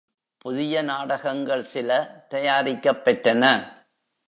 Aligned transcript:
புதிய 0.37 0.81
நாடகங்கள் 0.81 1.63
சில 1.63 1.89
தயாரிக்கப் 2.29 3.01
பெற்றன. 3.05 3.71